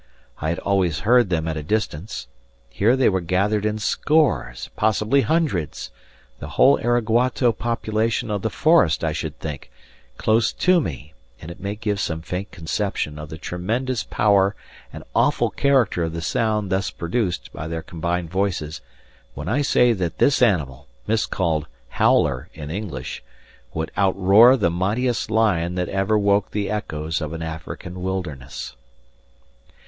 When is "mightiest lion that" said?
24.71-25.89